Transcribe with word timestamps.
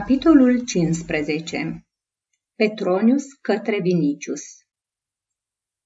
Capitolul 0.00 0.64
15 0.64 1.86
Petronius 2.54 3.32
către 3.32 3.80
Vinicius 3.80 4.42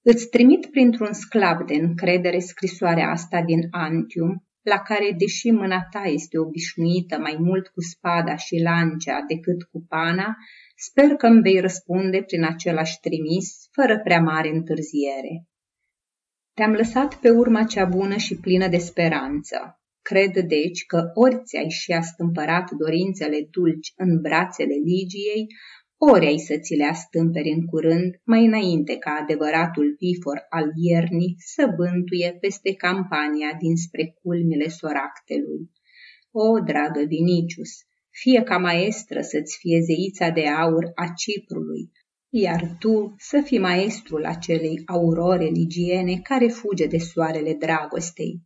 Îți 0.02 0.28
trimit 0.28 0.66
printr-un 0.66 1.12
sclav 1.12 1.66
de 1.66 1.74
încredere 1.74 2.38
scrisoarea 2.38 3.10
asta 3.10 3.42
din 3.42 3.60
Antium, 3.70 4.46
la 4.62 4.78
care, 4.78 5.14
deși 5.18 5.50
mâna 5.50 5.86
ta 5.90 6.02
este 6.04 6.38
obișnuită 6.38 7.18
mai 7.18 7.36
mult 7.38 7.68
cu 7.68 7.80
spada 7.80 8.36
și 8.36 8.60
lancea 8.62 9.20
decât 9.28 9.62
cu 9.62 9.84
pana, 9.88 10.36
sper 10.76 11.08
că 11.16 11.26
îmi 11.26 11.42
vei 11.42 11.60
răspunde 11.60 12.22
prin 12.22 12.44
același 12.44 13.00
trimis, 13.00 13.68
fără 13.72 14.00
prea 14.00 14.20
mare 14.20 14.48
întârziere. 14.48 15.46
Te-am 16.54 16.72
lăsat 16.72 17.14
pe 17.14 17.30
urma 17.30 17.64
cea 17.64 17.84
bună 17.84 18.16
și 18.16 18.36
plină 18.36 18.68
de 18.68 18.78
speranță. 18.78 19.77
Cred 20.10 20.34
deci 20.46 20.84
că 20.86 21.10
ori 21.14 21.42
ți-ai 21.44 21.68
și 21.68 21.92
astâmpărat 21.92 22.70
dorințele 22.70 23.48
dulci 23.50 23.92
în 23.96 24.20
brațele 24.20 24.74
Ligiei, 24.84 25.46
ori 25.96 26.26
ai 26.26 26.38
să 26.38 26.58
ți 26.58 26.74
le 26.74 26.84
astâmperi 26.84 27.48
în 27.48 27.64
curând, 27.64 28.20
mai 28.24 28.44
înainte 28.44 28.96
ca 28.96 29.10
adevăratul 29.22 29.96
vifor 29.98 30.46
al 30.48 30.66
iernii 30.74 31.34
să 31.38 31.72
bântuie 31.76 32.36
peste 32.40 32.74
campania 32.74 33.56
dinspre 33.60 34.14
culmile 34.22 34.68
soractelui. 34.68 35.70
O, 36.30 36.58
dragă 36.60 37.02
Vinicius, 37.06 37.72
fie 38.10 38.42
ca 38.42 38.58
maestră 38.58 39.20
să-ți 39.20 39.56
fie 39.60 39.78
zeița 39.80 40.28
de 40.28 40.46
aur 40.46 40.84
a 40.94 41.06
Ciprului, 41.16 41.92
iar 42.28 42.76
tu 42.78 43.14
să 43.18 43.40
fii 43.44 43.58
maestrul 43.58 44.24
acelei 44.24 44.82
aurore 44.86 45.46
ligiene 45.46 46.20
care 46.22 46.48
fuge 46.48 46.86
de 46.86 46.98
soarele 46.98 47.54
dragostei. 47.54 48.42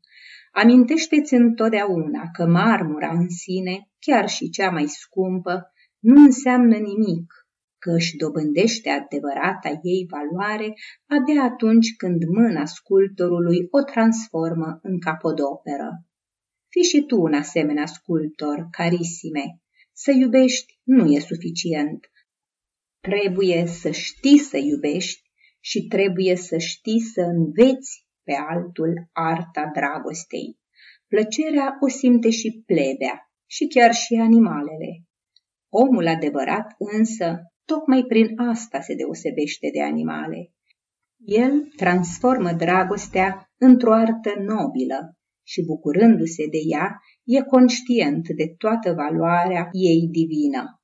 Amintește-ți 0.54 1.34
întotdeauna 1.34 2.22
că 2.32 2.46
marmura 2.46 3.10
în 3.10 3.28
sine, 3.28 3.88
chiar 3.98 4.28
și 4.28 4.50
cea 4.50 4.70
mai 4.70 4.86
scumpă, 4.86 5.72
nu 5.98 6.22
înseamnă 6.22 6.76
nimic, 6.76 7.32
că 7.78 7.90
își 7.90 8.16
dobândește 8.16 8.88
adevărata 8.90 9.68
ei 9.82 10.06
valoare 10.10 10.74
abia 11.06 11.42
atunci 11.42 11.96
când 11.96 12.22
mâna 12.24 12.64
sculptorului 12.64 13.66
o 13.70 13.82
transformă 13.82 14.78
în 14.82 15.00
capodoperă. 15.00 16.04
Fii 16.68 16.82
și 16.82 17.00
tu 17.02 17.20
un 17.20 17.34
asemenea 17.34 17.86
sculptor, 17.86 18.68
carisime. 18.70 19.60
Să 19.92 20.10
iubești 20.10 20.80
nu 20.82 21.12
e 21.12 21.18
suficient. 21.18 22.10
Trebuie 23.00 23.66
să 23.66 23.90
știi 23.90 24.38
să 24.38 24.56
iubești 24.56 25.30
și 25.60 25.86
trebuie 25.86 26.36
să 26.36 26.58
știi 26.58 27.00
să 27.00 27.20
înveți 27.20 28.06
pe 28.24 28.32
altul 28.48 29.08
arta 29.12 29.70
dragostei. 29.74 30.58
Plăcerea 31.08 31.76
o 31.80 31.88
simte 31.88 32.30
și 32.30 32.62
plebea 32.66 33.30
și 33.46 33.66
chiar 33.66 33.92
și 33.92 34.14
animalele. 34.14 35.06
Omul 35.68 36.06
adevărat 36.06 36.74
însă, 36.78 37.40
tocmai 37.64 38.04
prin 38.08 38.38
asta 38.38 38.80
se 38.80 38.94
deosebește 38.94 39.68
de 39.72 39.82
animale. 39.82 40.52
El 41.24 41.68
transformă 41.76 42.52
dragostea 42.52 43.52
într-o 43.58 43.92
artă 43.92 44.34
nobilă 44.38 45.16
și, 45.42 45.64
bucurându-se 45.64 46.46
de 46.46 46.58
ea, 46.68 47.00
e 47.24 47.42
conștient 47.42 48.28
de 48.28 48.54
toată 48.58 48.92
valoarea 48.92 49.68
ei 49.72 50.08
divină. 50.10 50.80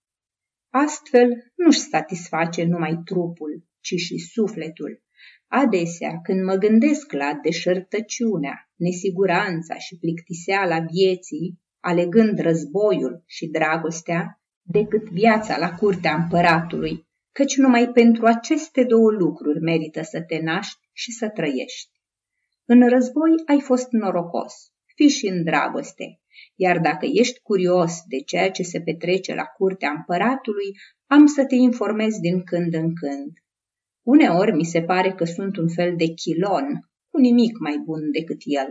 Astfel, 0.73 1.53
nu-și 1.55 1.79
satisface 1.79 2.65
numai 2.65 3.01
trupul, 3.05 3.65
ci 3.81 3.95
și 3.95 4.19
sufletul, 4.19 5.03
Adesea, 5.49 6.21
când 6.23 6.45
mă 6.45 6.55
gândesc 6.55 7.13
la 7.13 7.39
deșertăciunea, 7.43 8.71
nesiguranța 8.77 9.75
și 9.79 9.99
plictiseala 9.99 10.79
vieții, 10.81 11.61
alegând 11.81 12.39
războiul 12.39 13.23
și 13.27 13.47
dragostea, 13.47 14.41
decât 14.63 15.11
viața 15.11 15.59
la 15.59 15.73
curtea 15.73 16.15
împăratului, 16.15 17.07
căci 17.33 17.57
numai 17.57 17.89
pentru 17.89 18.27
aceste 18.27 18.85
două 18.85 19.11
lucruri 19.11 19.61
merită 19.61 20.03
să 20.03 20.21
te 20.21 20.41
naști 20.43 20.89
și 20.93 21.13
să 21.13 21.29
trăiești. 21.29 21.91
În 22.65 22.89
război 22.89 23.31
ai 23.47 23.61
fost 23.61 23.91
norocos, 23.91 24.55
fii 24.95 25.09
și 25.09 25.27
în 25.27 25.45
dragoste, 25.45 26.21
iar 26.55 26.79
dacă 26.79 27.07
ești 27.13 27.41
curios 27.41 27.93
de 28.07 28.21
ceea 28.21 28.51
ce 28.51 28.63
se 28.63 28.81
petrece 28.81 29.35
la 29.35 29.45
curtea 29.45 29.91
împăratului, 29.91 30.77
am 31.07 31.27
să 31.27 31.45
te 31.45 31.55
informez 31.55 32.19
din 32.19 32.45
când 32.45 32.75
în 32.75 32.95
când. 32.95 33.33
Uneori 34.15 34.53
mi 34.53 34.65
se 34.65 34.83
pare 34.83 35.13
că 35.13 35.25
sunt 35.25 35.57
un 35.57 35.69
fel 35.69 35.97
de 35.97 36.07
chilon, 36.07 36.67
cu 37.11 37.19
nimic 37.19 37.59
mai 37.59 37.79
bun 37.85 38.11
decât 38.11 38.41
el. 38.45 38.69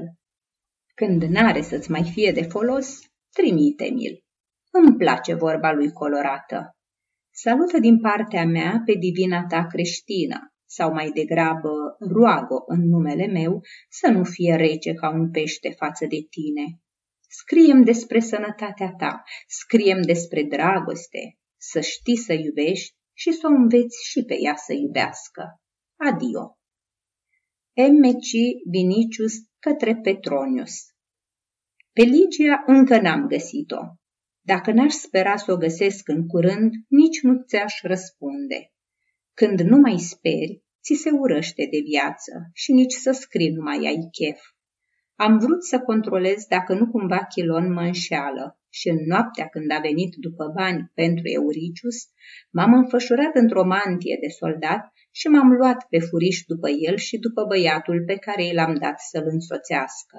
Când 0.94 1.24
n-are 1.24 1.62
să-ți 1.62 1.92
mai 1.92 2.04
fie 2.04 2.32
de 2.32 2.42
folos, 2.42 3.00
trimite-mi-l. 3.36 4.24
Îmi 4.72 4.98
place 4.98 5.34
vorba 5.34 5.72
lui 5.72 5.92
colorată. 5.92 6.76
Salută 7.32 7.80
din 7.80 8.00
partea 8.00 8.46
mea 8.46 8.82
pe 8.86 8.94
divina 8.94 9.46
ta 9.46 9.66
creștină, 9.66 10.54
sau 10.66 10.94
mai 10.94 11.12
degrabă 11.12 11.72
roagă 12.00 12.64
în 12.68 12.90
numele 12.90 13.28
meu 13.28 13.62
să 13.90 14.12
nu 14.12 14.24
fie 14.24 14.56
rece 14.56 14.94
ca 14.94 15.10
un 15.10 15.32
pește 15.32 15.70
față 15.70 16.06
de 16.06 16.18
tine. 16.30 16.66
Scriem 17.30 17.84
despre 17.84 18.20
sănătatea 18.20 18.94
ta, 18.98 19.24
scriem 19.48 20.02
despre 20.02 20.44
dragoste, 20.44 21.38
să 21.58 21.80
știi 21.80 22.18
să 22.18 22.34
iubești 22.34 22.97
și 23.20 23.32
să 23.32 23.48
o 23.48 23.50
înveți 23.50 23.98
și 24.10 24.24
pe 24.24 24.36
ea 24.40 24.56
să 24.56 24.74
iubească. 24.74 25.62
Adio! 25.96 26.58
M.C. 28.02 28.30
Vinicius 28.72 29.34
către 29.60 29.96
Petronius 29.96 30.76
Pe 31.94 32.02
Ligia 32.02 32.64
încă 32.66 33.02
n-am 33.02 33.28
găsit-o. 33.28 33.82
Dacă 34.42 34.72
n-aș 34.72 34.94
spera 34.94 35.36
să 35.36 35.52
o 35.52 35.58
găsesc 35.58 36.08
în 36.08 36.28
curând, 36.28 36.74
nici 36.88 37.22
nu 37.22 37.44
ți-aș 37.48 37.82
răspunde. 37.82 38.72
Când 39.34 39.60
nu 39.60 39.78
mai 39.78 39.98
speri, 39.98 40.64
ți 40.84 40.94
se 40.94 41.10
urăște 41.10 41.68
de 41.72 41.80
viață 41.84 42.32
și 42.54 42.74
nici 42.74 42.94
să 42.94 43.12
scrii 43.12 43.52
nu 43.52 43.62
mai 43.62 43.78
ai 43.78 44.08
chef. 44.12 44.40
Am 45.16 45.38
vrut 45.38 45.64
să 45.64 45.80
controlez 45.80 46.46
dacă 46.46 46.74
nu 46.74 46.92
cumva 46.92 47.26
Chilon 47.26 47.74
mă 47.74 47.82
înșeală 47.82 48.60
și 48.80 48.88
în 48.90 49.00
noaptea 49.12 49.48
când 49.48 49.72
a 49.72 49.80
venit 49.80 50.14
după 50.16 50.46
bani 50.56 50.92
pentru 50.94 51.26
Euricius, 51.40 51.98
m-am 52.56 52.74
înfășurat 52.74 53.34
într-o 53.36 53.66
mantie 53.66 54.18
de 54.24 54.28
soldat 54.28 54.82
și 55.12 55.28
m-am 55.28 55.50
luat 55.52 55.80
pe 55.90 56.00
furiș 56.00 56.38
după 56.52 56.70
el 56.70 56.96
și 56.98 57.18
după 57.18 57.42
băiatul 57.48 58.04
pe 58.06 58.16
care 58.16 58.46
i 58.46 58.54
l-am 58.54 58.76
dat 58.76 59.00
să-l 59.00 59.28
însoțească. 59.36 60.18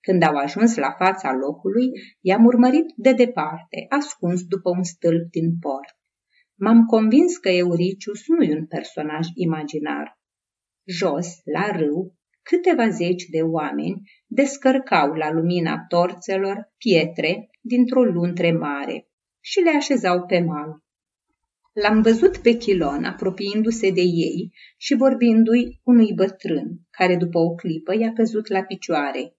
Când 0.00 0.22
au 0.22 0.34
ajuns 0.34 0.76
la 0.76 0.90
fața 0.98 1.32
locului, 1.44 1.86
i-am 2.20 2.44
urmărit 2.44 2.88
de 2.96 3.12
departe, 3.12 3.78
ascuns 3.88 4.42
după 4.44 4.70
un 4.70 4.82
stâlp 4.82 5.30
din 5.30 5.58
port. 5.58 5.96
M-am 6.54 6.84
convins 6.84 7.36
că 7.36 7.48
Euricius 7.48 8.22
nu 8.26 8.42
e 8.42 8.54
un 8.54 8.66
personaj 8.66 9.26
imaginar. 9.34 10.20
Jos, 10.84 11.28
la 11.44 11.70
râu, 11.76 12.14
câteva 12.42 12.88
zeci 12.88 13.24
de 13.24 13.42
oameni 13.42 14.00
descărcau 14.26 15.12
la 15.12 15.30
lumina 15.30 15.84
torțelor 15.88 16.72
pietre 16.76 17.48
dintr-o 17.64 18.04
luntre 18.04 18.52
mare 18.52 19.08
și 19.40 19.60
le 19.60 19.70
așezau 19.70 20.26
pe 20.26 20.38
mal. 20.40 20.82
L-am 21.72 22.02
văzut 22.02 22.36
pe 22.36 22.56
Chilon 22.56 23.04
apropiindu-se 23.04 23.90
de 23.90 24.00
ei 24.00 24.52
și 24.76 24.94
vorbindu-i 24.94 25.80
unui 25.84 26.12
bătrân, 26.14 26.80
care 26.90 27.16
după 27.16 27.38
o 27.38 27.54
clipă 27.54 27.96
i-a 27.98 28.12
căzut 28.12 28.48
la 28.48 28.62
picioare. 28.62 29.36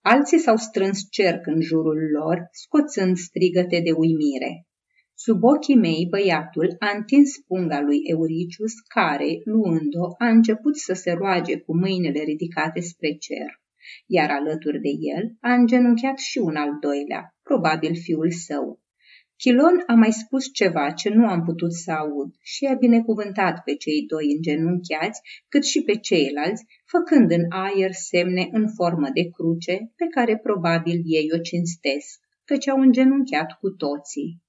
Alții 0.00 0.38
s-au 0.38 0.56
strâns 0.56 1.06
cerc 1.10 1.46
în 1.46 1.60
jurul 1.60 2.10
lor, 2.12 2.48
scoțând 2.52 3.16
strigăte 3.16 3.80
de 3.84 3.92
uimire. 3.92 4.66
Sub 5.14 5.42
ochii 5.42 5.76
mei, 5.76 6.06
băiatul 6.10 6.76
a 6.78 6.96
întins 6.96 7.36
punga 7.46 7.80
lui 7.80 8.00
Euricius, 8.02 8.72
care, 8.80 9.40
luând-o, 9.44 10.06
a 10.18 10.28
început 10.28 10.76
să 10.76 10.92
se 10.92 11.12
roage 11.12 11.58
cu 11.58 11.76
mâinile 11.76 12.20
ridicate 12.20 12.80
spre 12.80 13.12
cer, 13.12 13.60
iar 14.06 14.30
alături 14.30 14.80
de 14.80 14.90
el 15.16 15.36
a 15.40 15.52
îngenunchiat 15.52 16.18
și 16.18 16.38
un 16.38 16.56
al 16.56 16.70
doilea, 16.80 17.35
probabil 17.48 17.94
fiul 18.04 18.30
său. 18.30 18.80
Chilon 19.36 19.82
a 19.86 19.94
mai 19.94 20.12
spus 20.12 20.44
ceva 20.52 20.90
ce 20.90 21.08
nu 21.08 21.26
am 21.26 21.42
putut 21.44 21.72
să 21.74 21.90
aud 21.90 22.30
și 22.42 22.64
a 22.64 22.74
binecuvântat 22.74 23.62
pe 23.64 23.74
cei 23.74 24.06
doi 24.06 24.26
îngenunchiați, 24.36 25.20
cât 25.48 25.64
și 25.64 25.82
pe 25.82 25.94
ceilalți, 25.96 26.64
făcând 26.84 27.30
în 27.30 27.44
aer 27.48 27.92
semne 27.92 28.48
în 28.50 28.66
formă 28.76 29.08
de 29.14 29.24
cruce, 29.30 29.92
pe 29.96 30.06
care 30.10 30.38
probabil 30.38 31.02
ei 31.04 31.28
o 31.36 31.38
cinstesc, 31.38 32.20
căci 32.44 32.68
au 32.68 32.78
îngenunchiat 32.80 33.50
cu 33.60 33.68
toții. 33.70 34.42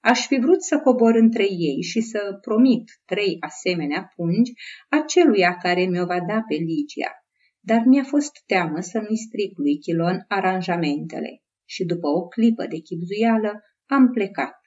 Aș 0.00 0.26
fi 0.26 0.38
vrut 0.38 0.62
să 0.62 0.78
cobor 0.78 1.14
între 1.14 1.46
ei 1.50 1.82
și 1.82 2.00
să 2.00 2.38
promit 2.40 2.84
trei 3.04 3.36
asemenea 3.40 4.12
pungi 4.14 4.52
aceluia 4.88 5.56
care 5.62 5.84
mi-o 5.84 6.06
va 6.06 6.20
da 6.20 6.44
pe 6.48 6.54
Ligia, 6.54 7.12
dar 7.60 7.82
mi-a 7.84 8.04
fost 8.04 8.32
teamă 8.46 8.80
să 8.80 8.98
nu-i 8.98 9.16
stric 9.16 9.58
lui 9.58 9.78
Chilon 9.78 10.24
aranjamentele 10.28 11.40
și 11.66 11.84
după 11.84 12.06
o 12.06 12.26
clipă 12.28 12.66
de 12.66 12.78
chipzuială 12.78 13.62
am 13.86 14.10
plecat. 14.10 14.60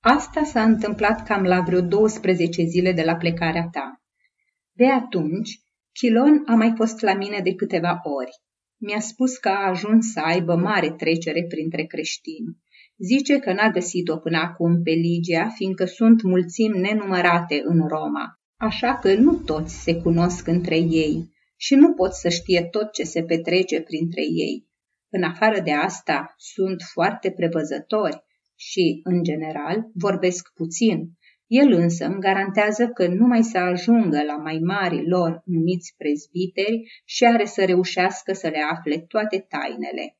Asta 0.00 0.44
s-a 0.44 0.62
întâmplat 0.62 1.26
cam 1.26 1.42
la 1.42 1.60
vreo 1.60 1.80
12 1.80 2.64
zile 2.64 2.92
de 2.92 3.02
la 3.02 3.16
plecarea 3.16 3.68
ta. 3.72 4.02
De 4.72 4.86
atunci, 4.86 5.60
Chilon 5.92 6.42
a 6.46 6.54
mai 6.54 6.72
fost 6.76 7.00
la 7.00 7.14
mine 7.14 7.40
de 7.40 7.54
câteva 7.54 8.00
ori. 8.02 8.32
Mi-a 8.76 9.00
spus 9.00 9.36
că 9.36 9.48
a 9.48 9.68
ajuns 9.68 10.12
să 10.12 10.20
aibă 10.20 10.54
mare 10.54 10.90
trecere 10.90 11.44
printre 11.48 11.84
creștini 11.84 12.56
Zice 12.98 13.38
că 13.38 13.52
n-a 13.52 13.70
găsit-o 13.70 14.16
până 14.16 14.38
acum 14.38 14.82
pe 14.82 14.90
Ligia, 14.90 15.48
fiindcă 15.48 15.84
sunt 15.84 16.22
mulțimi 16.22 16.78
nenumărate 16.78 17.60
în 17.64 17.88
Roma, 17.88 18.40
așa 18.56 18.98
că 18.98 19.14
nu 19.14 19.34
toți 19.34 19.82
se 19.82 19.94
cunosc 19.94 20.46
între 20.46 20.76
ei 20.76 21.34
și 21.56 21.74
nu 21.74 21.92
pot 21.92 22.12
să 22.12 22.28
știe 22.28 22.62
tot 22.70 22.92
ce 22.92 23.02
se 23.02 23.22
petrece 23.22 23.80
printre 23.80 24.22
ei. 24.22 24.66
În 25.16 25.22
afară 25.22 25.60
de 25.60 25.72
asta, 25.72 26.34
sunt 26.36 26.82
foarte 26.92 27.30
prevăzători 27.30 28.24
și, 28.54 29.00
în 29.02 29.22
general, 29.22 29.86
vorbesc 29.94 30.52
puțin. 30.54 31.10
El 31.46 31.72
însă 31.72 32.04
îmi 32.04 32.20
garantează 32.20 32.88
că 32.88 33.06
numai 33.06 33.42
să 33.42 33.58
ajungă 33.58 34.22
la 34.22 34.36
mai 34.36 34.58
mari 34.58 35.08
lor 35.08 35.42
numiți 35.44 35.94
prezbiteri 35.96 37.02
și 37.04 37.24
are 37.24 37.44
să 37.44 37.64
reușească 37.64 38.32
să 38.32 38.48
le 38.48 38.58
afle 38.70 38.98
toate 38.98 39.46
tainele. 39.48 40.18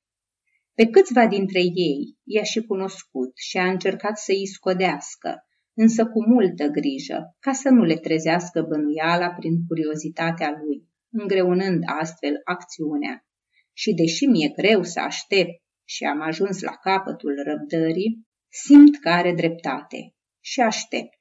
Pe 0.74 0.86
câțiva 0.86 1.26
dintre 1.26 1.60
ei 1.60 2.18
i-a 2.24 2.42
și 2.42 2.60
cunoscut 2.60 3.32
și 3.36 3.56
a 3.58 3.70
încercat 3.70 4.18
să 4.18 4.32
îi 4.32 4.46
scodească, 4.46 5.46
însă 5.74 6.06
cu 6.06 6.26
multă 6.26 6.66
grijă, 6.66 7.36
ca 7.38 7.52
să 7.52 7.68
nu 7.68 7.82
le 7.82 7.96
trezească 7.96 8.66
bănuiala 8.68 9.28
prin 9.28 9.66
curiozitatea 9.68 10.50
lui, 10.60 10.88
îngreunând 11.10 11.82
astfel 12.00 12.40
acțiunea. 12.44 13.25
Și 13.78 13.94
deși 13.94 14.24
mi-e 14.24 14.48
greu 14.48 14.82
să 14.82 15.00
aștept 15.00 15.62
și 15.84 16.04
am 16.04 16.20
ajuns 16.20 16.60
la 16.60 16.72
capătul 16.72 17.42
răbdării, 17.44 18.26
simt 18.48 18.98
că 19.00 19.08
are 19.08 19.32
dreptate 19.32 20.14
și 20.40 20.60
aștept. 20.60 21.14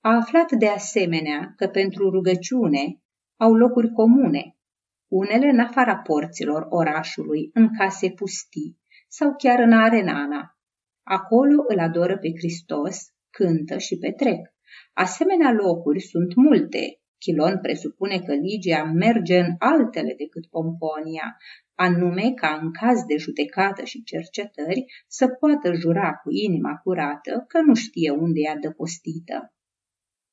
A 0.00 0.14
aflat 0.16 0.52
de 0.52 0.68
asemenea 0.68 1.52
că 1.56 1.66
pentru 1.68 2.10
rugăciune 2.10 3.02
au 3.36 3.54
locuri 3.54 3.92
comune, 3.92 4.56
unele 5.10 5.48
în 5.48 5.58
afara 5.58 5.96
porților 5.96 6.66
orașului, 6.68 7.50
în 7.52 7.76
case 7.76 8.10
pustii 8.10 8.80
sau 9.08 9.34
chiar 9.36 9.58
în 9.58 9.72
arenana. 9.72 10.58
Acolo 11.02 11.64
îl 11.68 11.78
adoră 11.78 12.18
pe 12.18 12.28
Hristos, 12.38 12.98
cântă 13.30 13.78
și 13.78 13.98
petrec. 13.98 14.40
Asemenea 14.92 15.52
locuri 15.52 16.00
sunt 16.00 16.34
multe. 16.34 16.99
Chilon 17.22 17.58
presupune 17.62 18.18
că 18.20 18.34
Ligia 18.34 18.84
merge 18.84 19.38
în 19.38 19.54
altele 19.58 20.14
decât 20.16 20.46
Pomponia, 20.46 21.36
anume 21.74 22.32
ca 22.34 22.58
în 22.62 22.72
caz 22.72 23.04
de 23.04 23.16
judecată 23.16 23.84
și 23.84 24.02
cercetări 24.02 24.84
să 25.08 25.28
poată 25.28 25.72
jura 25.72 26.12
cu 26.12 26.30
inima 26.30 26.74
curată 26.76 27.44
că 27.48 27.60
nu 27.60 27.74
știe 27.74 28.10
unde 28.10 28.40
e 28.40 28.50
adăpostită. 28.50 29.54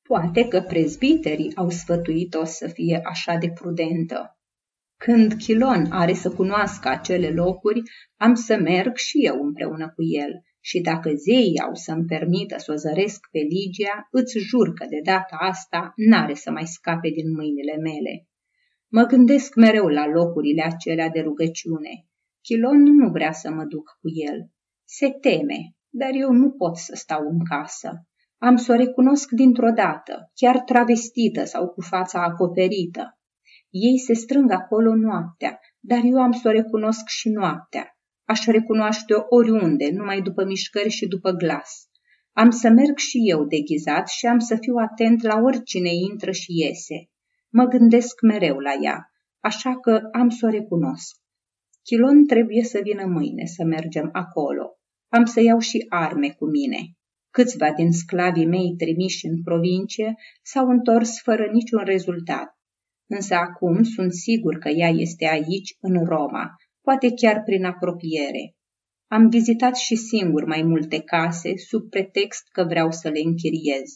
Poate 0.02 0.48
că 0.48 0.60
prezbiterii 0.60 1.56
au 1.56 1.70
sfătuit-o 1.70 2.44
să 2.44 2.66
fie 2.66 3.00
așa 3.04 3.36
de 3.36 3.50
prudentă. 3.50 4.38
Când 4.96 5.32
Chilon 5.32 5.86
are 5.90 6.12
să 6.12 6.30
cunoască 6.30 6.88
acele 6.88 7.30
locuri, 7.30 7.82
am 8.16 8.34
să 8.34 8.56
merg 8.56 8.96
și 8.96 9.26
eu 9.26 9.42
împreună 9.42 9.92
cu 9.94 10.02
el 10.02 10.32
și 10.68 10.80
dacă 10.80 11.10
zeii 11.14 11.60
au 11.66 11.74
să-mi 11.74 12.04
permită 12.04 12.58
să 12.58 12.72
o 12.72 12.74
zăresc 12.74 13.20
pe 13.30 13.38
Ligia, 13.38 14.08
îți 14.10 14.38
jur 14.38 14.72
că 14.72 14.84
de 14.88 15.00
data 15.04 15.36
asta 15.38 15.92
n-are 15.96 16.34
să 16.34 16.50
mai 16.50 16.66
scape 16.66 17.08
din 17.08 17.32
mâinile 17.32 17.76
mele. 17.76 18.28
Mă 18.88 19.02
gândesc 19.02 19.54
mereu 19.54 19.86
la 19.86 20.06
locurile 20.06 20.62
acelea 20.62 21.08
de 21.08 21.20
rugăciune. 21.20 22.06
Chilon 22.40 22.82
nu 22.82 23.10
vrea 23.10 23.32
să 23.32 23.50
mă 23.50 23.64
duc 23.64 23.86
cu 24.00 24.08
el. 24.28 24.50
Se 24.84 25.10
teme, 25.10 25.58
dar 25.88 26.10
eu 26.12 26.32
nu 26.32 26.50
pot 26.50 26.76
să 26.76 26.92
stau 26.96 27.22
în 27.28 27.38
casă. 27.44 27.90
Am 28.38 28.56
să 28.56 28.72
o 28.72 28.76
recunosc 28.76 29.30
dintr-o 29.30 29.70
dată, 29.70 30.30
chiar 30.34 30.60
travestită 30.60 31.44
sau 31.44 31.68
cu 31.68 31.80
fața 31.80 32.22
acoperită. 32.22 33.18
Ei 33.70 33.98
se 33.98 34.14
strâng 34.14 34.50
acolo 34.50 34.94
noaptea, 34.94 35.58
dar 35.80 36.00
eu 36.04 36.18
am 36.20 36.32
să 36.32 36.48
o 36.48 36.50
recunosc 36.50 37.06
și 37.06 37.28
noaptea. 37.28 37.97
Aș 38.32 38.44
recunoaște-o 38.44 39.20
oriunde, 39.28 39.90
numai 39.90 40.20
după 40.22 40.44
mișcări 40.44 40.88
și 40.88 41.06
după 41.06 41.30
glas. 41.30 41.88
Am 42.32 42.50
să 42.50 42.68
merg 42.68 42.96
și 42.96 43.18
eu 43.24 43.44
deghizat 43.44 44.08
și 44.08 44.26
am 44.26 44.38
să 44.38 44.56
fiu 44.60 44.74
atent 44.74 45.22
la 45.22 45.40
oricine 45.44 45.90
intră 46.10 46.30
și 46.30 46.46
iese. 46.48 47.10
Mă 47.48 47.64
gândesc 47.64 48.22
mereu 48.22 48.58
la 48.58 48.72
ea, 48.82 49.12
așa 49.40 49.80
că 49.80 50.00
am 50.12 50.28
să 50.28 50.46
o 50.46 50.50
recunosc. 50.50 51.16
Chilon 51.82 52.26
trebuie 52.26 52.64
să 52.64 52.80
vină 52.82 53.06
mâine 53.06 53.44
să 53.44 53.64
mergem 53.64 54.08
acolo. 54.12 54.78
Am 55.08 55.24
să 55.24 55.40
iau 55.40 55.58
și 55.58 55.86
arme 55.88 56.30
cu 56.30 56.44
mine. 56.44 56.78
Câțiva 57.30 57.72
din 57.72 57.92
sclavii 57.92 58.46
mei 58.46 58.74
trimiși 58.76 59.26
în 59.26 59.42
provincie 59.42 60.14
s-au 60.42 60.68
întors 60.68 61.20
fără 61.20 61.48
niciun 61.52 61.84
rezultat. 61.84 62.58
Însă 63.06 63.34
acum 63.34 63.82
sunt 63.82 64.12
sigur 64.12 64.58
că 64.58 64.68
ea 64.68 64.88
este 64.88 65.26
aici, 65.26 65.76
în 65.80 66.04
Roma, 66.04 66.56
poate 66.88 67.14
chiar 67.14 67.42
prin 67.42 67.64
apropiere. 67.64 68.54
Am 69.06 69.28
vizitat 69.28 69.76
și 69.76 69.96
singur 69.96 70.44
mai 70.44 70.62
multe 70.62 71.00
case, 71.00 71.56
sub 71.56 71.90
pretext 71.90 72.48
că 72.52 72.64
vreau 72.64 72.90
să 72.90 73.08
le 73.08 73.20
închiriez. 73.24 73.94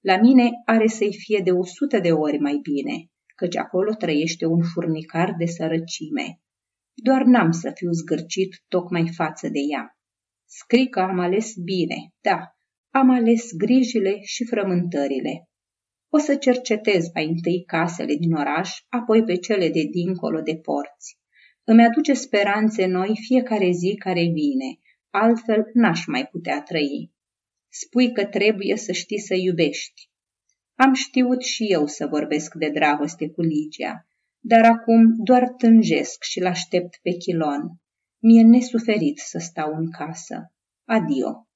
La 0.00 0.16
mine 0.16 0.50
are 0.64 0.86
să-i 0.86 1.14
fie 1.18 1.40
de 1.44 1.50
o 1.50 1.64
sută 1.64 1.98
de 1.98 2.12
ori 2.12 2.38
mai 2.38 2.58
bine, 2.62 3.10
căci 3.34 3.56
acolo 3.56 3.92
trăiește 3.92 4.46
un 4.46 4.62
furnicar 4.62 5.34
de 5.38 5.44
sărăcime. 5.44 6.40
Doar 6.94 7.22
n-am 7.22 7.50
să 7.50 7.70
fiu 7.74 7.90
zgârcit 7.90 8.64
tocmai 8.68 9.08
față 9.16 9.48
de 9.48 9.60
ea. 9.72 9.98
Scrii 10.44 10.88
că 10.88 11.00
am 11.00 11.18
ales 11.18 11.52
bine, 11.64 11.96
da, 12.20 12.38
am 12.90 13.10
ales 13.10 13.52
grijile 13.56 14.20
și 14.22 14.44
frământările. 14.44 15.48
O 16.08 16.18
să 16.18 16.34
cercetez 16.34 17.04
mai 17.14 17.26
întâi 17.26 17.64
casele 17.66 18.14
din 18.14 18.32
oraș, 18.32 18.70
apoi 18.88 19.24
pe 19.24 19.36
cele 19.36 19.68
de 19.68 19.82
dincolo 19.90 20.40
de 20.40 20.56
porți. 20.56 21.22
Îmi 21.64 21.84
aduce 21.84 22.12
speranțe 22.12 22.86
noi 22.86 23.18
fiecare 23.26 23.70
zi 23.70 23.94
care 23.98 24.20
vine, 24.20 24.78
altfel 25.10 25.70
n-aș 25.72 26.06
mai 26.06 26.26
putea 26.26 26.62
trăi. 26.62 27.12
Spui 27.68 28.12
că 28.12 28.24
trebuie 28.24 28.76
să 28.76 28.92
știi 28.92 29.20
să 29.20 29.34
iubești. 29.34 30.08
Am 30.74 30.92
știut 30.92 31.42
și 31.42 31.64
eu 31.64 31.86
să 31.86 32.06
vorbesc 32.06 32.54
de 32.54 32.68
dragoste 32.68 33.30
cu 33.30 33.40
Ligia, 33.40 34.06
dar 34.40 34.64
acum 34.64 35.14
doar 35.16 35.48
tânjesc 35.48 36.22
și 36.22 36.40
l-aștept 36.40 36.98
pe 37.02 37.10
Chilon. 37.10 37.80
Mi-e 38.18 38.42
nesuferit 38.42 39.18
să 39.18 39.38
stau 39.38 39.74
în 39.74 39.90
casă. 39.90 40.52
Adio. 40.84 41.48